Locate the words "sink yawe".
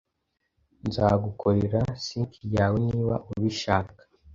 2.05-2.77